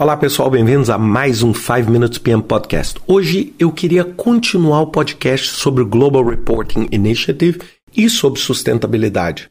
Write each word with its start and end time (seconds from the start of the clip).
Olá 0.00 0.16
pessoal, 0.16 0.48
bem-vindos 0.48 0.88
a 0.88 0.96
mais 0.96 1.42
um 1.42 1.52
5 1.52 1.90
Minutes 1.90 2.16
PM 2.16 2.42
Podcast. 2.42 2.98
Hoje 3.06 3.52
eu 3.58 3.70
queria 3.70 4.02
continuar 4.02 4.80
o 4.80 4.86
podcast 4.86 5.48
sobre 5.48 5.82
o 5.82 5.86
Global 5.86 6.24
Reporting 6.24 6.88
Initiative 6.90 7.60
e 7.94 8.08
sobre 8.08 8.40
sustentabilidade. 8.40 9.46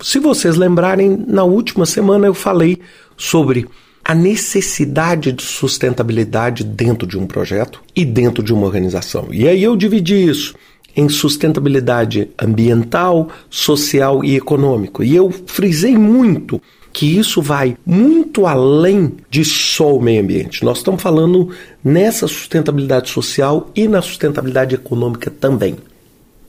Se 0.00 0.18
vocês 0.18 0.56
lembrarem, 0.56 1.24
na 1.28 1.44
última 1.44 1.86
semana 1.86 2.26
eu 2.26 2.34
falei 2.34 2.80
sobre 3.16 3.68
a 4.04 4.12
necessidade 4.12 5.30
de 5.30 5.44
sustentabilidade 5.44 6.64
dentro 6.64 7.06
de 7.06 7.16
um 7.16 7.24
projeto 7.24 7.80
e 7.94 8.04
dentro 8.04 8.42
de 8.42 8.52
uma 8.52 8.66
organização. 8.66 9.28
E 9.30 9.46
aí 9.46 9.62
eu 9.62 9.76
dividi 9.76 10.16
isso 10.16 10.56
em 10.96 11.08
sustentabilidade 11.08 12.28
ambiental, 12.42 13.28
social 13.48 14.24
e 14.24 14.34
econômico. 14.34 15.04
E 15.04 15.14
eu 15.14 15.30
frisei 15.46 15.96
muito 15.96 16.60
que 16.92 17.18
isso 17.18 17.40
vai 17.40 17.76
muito 17.86 18.46
além 18.46 19.16
de 19.30 19.44
só 19.44 19.96
o 19.96 20.02
meio 20.02 20.22
ambiente. 20.22 20.64
Nós 20.64 20.78
estamos 20.78 21.02
falando 21.02 21.48
nessa 21.82 22.28
sustentabilidade 22.28 23.10
social 23.10 23.70
e 23.74 23.88
na 23.88 24.02
sustentabilidade 24.02 24.74
econômica 24.74 25.30
também. 25.30 25.76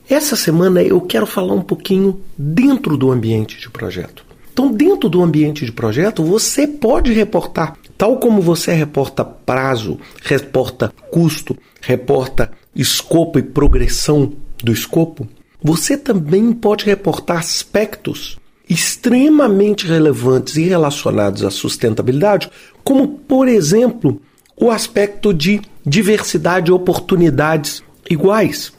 Essa 0.08 0.36
semana 0.36 0.82
eu 0.82 1.00
quero 1.00 1.26
falar 1.26 1.54
um 1.54 1.62
pouquinho 1.62 2.20
dentro 2.36 2.96
do 2.96 3.10
ambiente 3.10 3.58
de 3.58 3.70
projeto. 3.70 4.24
Então, 4.52 4.70
dentro 4.70 5.08
do 5.08 5.22
ambiente 5.22 5.64
de 5.64 5.72
projeto, 5.72 6.22
você 6.22 6.66
pode 6.66 7.12
reportar, 7.12 7.76
tal 7.98 8.18
como 8.18 8.40
você 8.40 8.72
reporta 8.72 9.24
prazo, 9.24 9.98
reporta 10.22 10.92
custo, 11.10 11.56
reporta 11.80 12.52
escopo 12.76 13.38
e 13.38 13.42
progressão 13.42 14.32
do 14.62 14.70
escopo, 14.70 15.26
você 15.60 15.96
também 15.96 16.52
pode 16.52 16.84
reportar 16.84 17.38
aspectos 17.38 18.38
extremamente 18.68 19.86
relevantes 19.86 20.56
e 20.56 20.64
relacionados 20.64 21.44
à 21.44 21.50
sustentabilidade, 21.50 22.50
como, 22.82 23.08
por 23.08 23.48
exemplo, 23.48 24.20
o 24.56 24.70
aspecto 24.70 25.34
de 25.34 25.60
diversidade 25.84 26.66
de 26.66 26.72
oportunidades 26.72 27.82
iguais, 28.08 28.72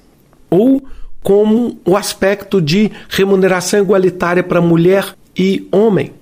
ou 0.50 0.84
como 1.22 1.80
o 1.86 1.98
aspecto 1.98 2.62
de 2.62 2.92
remuneração 3.10 3.80
igualitária 3.80 4.44
para 4.44 4.62
mulher 4.62 5.16
e 5.38 5.68
homem. 5.72 6.14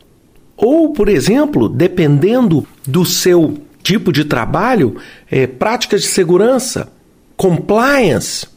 Ou, 0.56 0.94
por 0.94 1.10
exemplo, 1.10 1.68
dependendo 1.68 2.66
do 2.88 3.06
seu 3.06 3.58
tipo 3.82 4.14
de 4.14 4.24
trabalho, 4.24 4.96
é, 5.30 5.46
práticas 5.46 6.02
de 6.02 6.08
segurança, 6.08 6.92
compliance, 7.36 8.48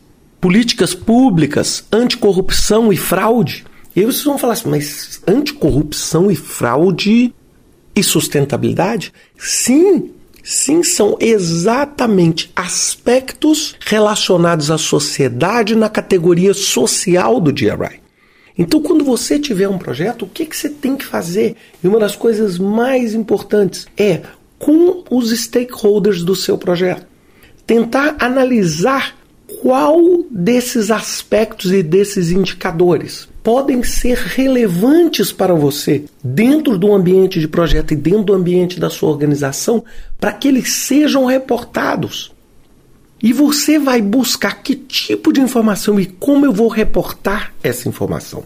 políticas 0.41 0.95
públicas, 0.95 1.85
anticorrupção 1.91 2.93
e 2.93 2.97
fraude. 2.97 3.65
E 3.97 4.01
aí 4.01 4.05
vocês 4.05 4.25
vão 4.25 4.37
falar 4.37 4.53
assim, 4.53 4.69
mas 4.69 5.23
anticorrupção 5.27 6.31
e 6.31 6.37
fraude 6.37 7.35
e 7.95 8.03
sustentabilidade? 8.03 9.11
Sim, 9.39 10.11
sim, 10.45 10.83
são 10.83 11.17
exatamente 11.19 12.53
aspectos 12.55 13.75
relacionados 13.81 14.71
à 14.71 14.77
sociedade 14.77 15.75
na 15.75 15.89
categoria 15.89 16.53
social 16.53 17.41
do 17.41 17.51
GRI. 17.51 18.03
Então, 18.59 18.83
quando 18.83 19.03
você 19.03 19.39
tiver 19.39 19.67
um 19.67 19.79
projeto, 19.79 20.27
o 20.27 20.29
que, 20.29 20.45
que 20.45 20.57
você 20.57 20.69
tem 20.69 20.95
que 20.95 21.07
fazer? 21.07 21.57
E 21.83 21.89
uma 21.89 21.99
das 21.99 22.15
coisas 22.15 22.59
mais 22.59 23.15
importantes 23.15 23.87
é, 23.97 24.21
com 24.59 25.05
os 25.11 25.31
stakeholders 25.31 26.23
do 26.23 26.37
seu 26.37 26.59
projeto, 26.59 27.07
tentar 27.67 28.17
analisar 28.19 29.17
qual 29.63 29.99
desses 30.31 30.91
aspectos 30.91 31.73
e 31.73 31.83
desses 31.83 32.31
indicadores 32.31 33.27
podem 33.47 33.81
ser 33.85 34.19
relevantes 34.19 35.31
para 35.31 35.55
você 35.55 36.07
dentro 36.21 36.77
do 36.77 36.93
ambiente 36.93 37.39
de 37.39 37.47
projeto 37.47 37.93
e 37.93 37.97
dentro 37.97 38.25
do 38.25 38.35
ambiente 38.35 38.81
da 38.81 38.91
sua 38.91 39.09
organização 39.09 39.85
para 40.19 40.33
que 40.33 40.49
eles 40.49 40.69
sejam 40.69 41.27
reportados. 41.27 42.33
E 43.23 43.33
você 43.33 43.79
vai 43.79 44.03
buscar 44.03 44.65
que 44.65 44.75
tipo 44.75 45.33
de 45.33 45.41
informação 45.41 46.01
e 46.01 46.07
como 46.07 46.45
eu 46.45 46.53
vou 46.53 46.67
reportar 46.67 47.55
essa 47.63 47.89
informação. 47.89 48.43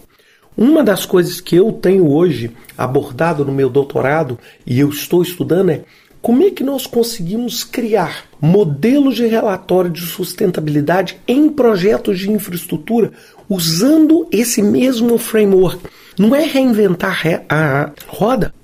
Uma 0.55 0.85
das 0.85 1.07
coisas 1.07 1.41
que 1.41 1.57
eu 1.57 1.73
tenho 1.73 2.07
hoje 2.07 2.51
abordado 2.77 3.43
no 3.43 3.53
meu 3.53 3.71
doutorado 3.71 4.39
e 4.67 4.81
eu 4.81 4.91
estou 4.91 5.23
estudando 5.23 5.71
é 5.71 5.83
como 6.23 6.43
é 6.43 6.51
que 6.51 6.63
nós 6.63 6.87
conseguimos 6.87 7.65
criar 7.65 8.27
modelos 8.41 9.17
de 9.17 9.27
relatório 9.27 9.91
de 9.91 10.03
sustentabilidade 10.03 11.19
em 11.27 11.49
projetos 11.49 12.19
de 12.19 12.31
infraestrutura 12.31 13.13
usando 13.49 14.29
esse 14.31 14.63
mesmo 14.63 15.17
framework? 15.17 15.81
Não 16.19 16.35
é 16.35 16.45
reinventar 16.45 17.23
a 17.49 17.93
roda. 18.07 18.55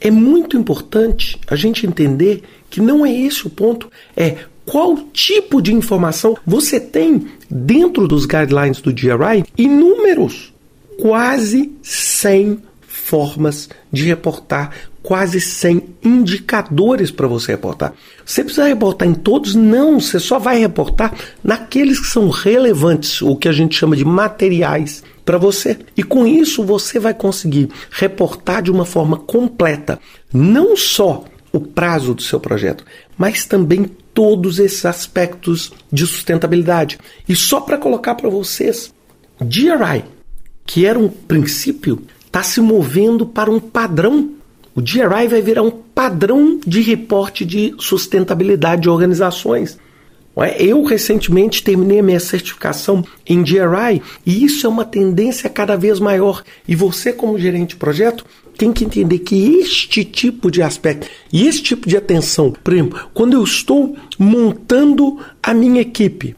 É 0.00 0.10
muito 0.10 0.56
importante 0.56 1.38
a 1.48 1.56
gente 1.56 1.86
entender 1.86 2.42
que 2.70 2.80
não 2.80 3.04
é 3.04 3.12
esse 3.12 3.46
o 3.46 3.50
ponto, 3.50 3.90
é 4.16 4.36
qual 4.64 4.96
tipo 5.12 5.60
de 5.60 5.74
informação 5.74 6.36
você 6.46 6.78
tem 6.78 7.26
dentro 7.50 8.06
dos 8.06 8.26
guidelines 8.26 8.80
do 8.80 8.92
GRI 8.92 9.44
inúmeros, 9.58 10.52
quase 11.00 11.72
100 11.82 12.62
formas 13.12 13.68
de 13.92 14.06
reportar 14.06 14.70
quase 15.02 15.38
100 15.38 15.96
indicadores 16.02 17.10
para 17.10 17.26
você 17.26 17.52
reportar. 17.52 17.92
Você 18.24 18.42
precisa 18.42 18.66
reportar 18.66 19.06
em 19.06 19.12
todos? 19.12 19.54
Não, 19.54 20.00
você 20.00 20.18
só 20.18 20.38
vai 20.38 20.58
reportar 20.58 21.14
naqueles 21.44 22.00
que 22.00 22.06
são 22.06 22.30
relevantes, 22.30 23.20
o 23.20 23.36
que 23.36 23.48
a 23.48 23.52
gente 23.52 23.76
chama 23.76 23.94
de 23.94 24.02
materiais 24.02 25.02
para 25.26 25.36
você. 25.36 25.78
E 25.94 26.02
com 26.02 26.26
isso 26.26 26.64
você 26.64 26.98
vai 26.98 27.12
conseguir 27.12 27.68
reportar 27.90 28.62
de 28.62 28.70
uma 28.70 28.86
forma 28.86 29.18
completa, 29.18 30.00
não 30.32 30.74
só 30.74 31.22
o 31.52 31.60
prazo 31.60 32.14
do 32.14 32.22
seu 32.22 32.40
projeto, 32.40 32.82
mas 33.18 33.44
também 33.44 33.84
todos 34.14 34.58
esses 34.58 34.86
aspectos 34.86 35.70
de 35.92 36.06
sustentabilidade. 36.06 36.98
E 37.28 37.36
só 37.36 37.60
para 37.60 37.76
colocar 37.76 38.14
para 38.14 38.30
vocês, 38.30 38.90
GRI, 39.38 40.02
que 40.64 40.86
era 40.86 40.98
um 40.98 41.10
princípio, 41.10 42.02
está 42.32 42.42
se 42.42 42.60
movendo 42.60 43.26
para 43.26 43.50
um 43.50 43.60
padrão 43.60 44.30
o 44.74 44.80
GRI 44.80 45.28
vai 45.28 45.42
virar 45.42 45.62
um 45.62 45.70
padrão 45.70 46.58
de 46.66 46.80
reporte 46.80 47.44
de 47.44 47.74
sustentabilidade 47.78 48.82
de 48.82 48.88
organizações. 48.88 49.78
Eu 50.58 50.82
recentemente 50.82 51.62
terminei 51.62 51.98
a 51.98 52.02
minha 52.02 52.20
certificação 52.20 53.04
em 53.26 53.42
GRI 53.42 54.00
e 54.24 54.44
isso 54.44 54.66
é 54.66 54.70
uma 54.70 54.84
tendência 54.84 55.50
cada 55.50 55.76
vez 55.76 56.00
maior. 56.00 56.42
E 56.66 56.74
você, 56.74 57.12
como 57.12 57.38
gerente 57.38 57.70
de 57.70 57.76
projeto, 57.76 58.24
tem 58.56 58.72
que 58.72 58.84
entender 58.84 59.18
que 59.18 59.58
este 59.58 60.04
tipo 60.04 60.50
de 60.50 60.62
aspecto 60.62 61.06
e 61.30 61.46
esse 61.46 61.62
tipo 61.62 61.86
de 61.86 61.98
atenção, 61.98 62.54
exemplo, 62.66 63.10
quando 63.12 63.34
eu 63.34 63.44
estou 63.44 63.94
montando 64.18 65.18
a 65.42 65.52
minha 65.52 65.82
equipe, 65.82 66.34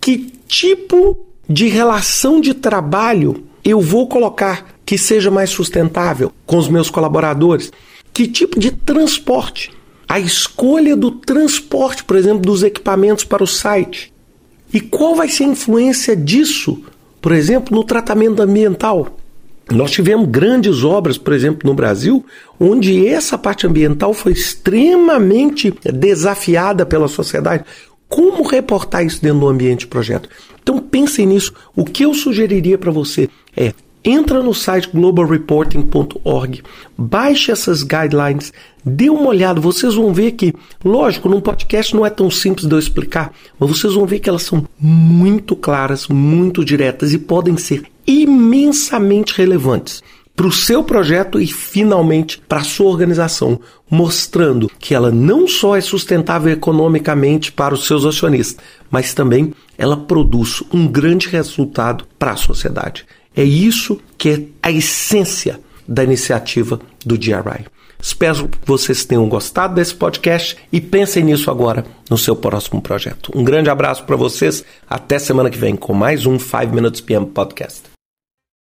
que 0.00 0.32
tipo 0.48 1.16
de 1.48 1.68
relação 1.68 2.40
de 2.40 2.54
trabalho 2.54 3.44
eu 3.64 3.80
vou 3.80 4.08
colocar 4.08 4.77
que 4.88 4.96
seja 4.96 5.30
mais 5.30 5.50
sustentável 5.50 6.32
com 6.46 6.56
os 6.56 6.66
meus 6.66 6.88
colaboradores? 6.88 7.70
Que 8.10 8.26
tipo 8.26 8.58
de 8.58 8.70
transporte? 8.70 9.70
A 10.08 10.18
escolha 10.18 10.96
do 10.96 11.10
transporte, 11.10 12.02
por 12.02 12.16
exemplo, 12.16 12.40
dos 12.40 12.62
equipamentos 12.62 13.22
para 13.22 13.44
o 13.44 13.46
site. 13.46 14.10
E 14.72 14.80
qual 14.80 15.14
vai 15.14 15.28
ser 15.28 15.44
a 15.44 15.48
influência 15.48 16.16
disso, 16.16 16.82
por 17.20 17.32
exemplo, 17.32 17.76
no 17.76 17.84
tratamento 17.84 18.40
ambiental? 18.40 19.14
Nós 19.70 19.90
tivemos 19.90 20.26
grandes 20.26 20.82
obras, 20.82 21.18
por 21.18 21.34
exemplo, 21.34 21.68
no 21.68 21.74
Brasil, 21.74 22.24
onde 22.58 23.06
essa 23.06 23.36
parte 23.36 23.66
ambiental 23.66 24.14
foi 24.14 24.32
extremamente 24.32 25.70
desafiada 25.84 26.86
pela 26.86 27.08
sociedade. 27.08 27.62
Como 28.08 28.42
reportar 28.42 29.04
isso 29.04 29.20
dentro 29.20 29.40
do 29.40 29.48
ambiente 29.48 29.80
de 29.80 29.88
projeto? 29.88 30.30
Então 30.62 30.78
pensem 30.78 31.26
nisso. 31.26 31.52
O 31.76 31.84
que 31.84 32.06
eu 32.06 32.14
sugeriria 32.14 32.78
para 32.78 32.90
você 32.90 33.28
é 33.54 33.74
entra 34.04 34.42
no 34.42 34.54
site 34.54 34.88
globalreporting.org, 34.92 36.62
baixe 36.96 37.50
essas 37.50 37.82
guidelines, 37.82 38.52
dê 38.84 39.10
uma 39.10 39.28
olhada, 39.28 39.60
vocês 39.60 39.94
vão 39.94 40.12
ver 40.12 40.32
que, 40.32 40.54
lógico, 40.84 41.28
num 41.28 41.40
podcast 41.40 41.94
não 41.94 42.06
é 42.06 42.10
tão 42.10 42.30
simples 42.30 42.66
de 42.66 42.74
eu 42.74 42.78
explicar, 42.78 43.32
mas 43.58 43.70
vocês 43.70 43.94
vão 43.94 44.06
ver 44.06 44.20
que 44.20 44.28
elas 44.28 44.42
são 44.42 44.64
muito 44.78 45.54
claras, 45.56 46.08
muito 46.08 46.64
diretas 46.64 47.12
e 47.12 47.18
podem 47.18 47.56
ser 47.56 47.84
imensamente 48.06 49.34
relevantes 49.36 50.02
para 50.38 50.46
o 50.46 50.52
seu 50.52 50.84
projeto 50.84 51.40
e 51.40 51.48
finalmente 51.48 52.40
para 52.48 52.60
a 52.60 52.64
sua 52.64 52.86
organização, 52.86 53.58
mostrando 53.90 54.70
que 54.78 54.94
ela 54.94 55.10
não 55.10 55.48
só 55.48 55.74
é 55.74 55.80
sustentável 55.80 56.52
economicamente 56.52 57.50
para 57.50 57.74
os 57.74 57.88
seus 57.88 58.04
acionistas, 58.04 58.64
mas 58.88 59.12
também 59.12 59.52
ela 59.76 59.96
produz 59.96 60.62
um 60.72 60.86
grande 60.86 61.26
resultado 61.26 62.04
para 62.16 62.30
a 62.30 62.36
sociedade. 62.36 63.04
É 63.38 63.44
isso 63.44 64.00
que 64.18 64.30
é 64.30 64.42
a 64.60 64.68
essência 64.72 65.60
da 65.86 66.02
iniciativa 66.02 66.80
do 67.06 67.16
GRI. 67.16 67.66
Espero 68.02 68.48
que 68.48 68.58
vocês 68.66 69.04
tenham 69.04 69.28
gostado 69.28 69.76
desse 69.76 69.94
podcast 69.94 70.56
e 70.72 70.80
pensem 70.80 71.22
nisso 71.22 71.48
agora 71.48 71.84
no 72.10 72.18
seu 72.18 72.34
próximo 72.34 72.82
projeto. 72.82 73.30
Um 73.32 73.44
grande 73.44 73.70
abraço 73.70 74.02
para 74.02 74.16
vocês. 74.16 74.64
Até 74.90 75.20
semana 75.20 75.50
que 75.50 75.58
vem 75.58 75.76
com 75.76 75.94
mais 75.94 76.26
um 76.26 76.36
5 76.36 76.74
Minutes 76.74 77.00
PM 77.00 77.26
Podcast. 77.26 77.97